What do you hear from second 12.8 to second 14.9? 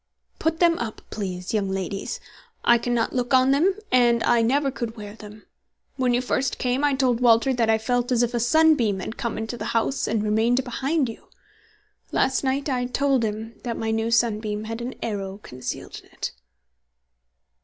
told him that my new sunbeam had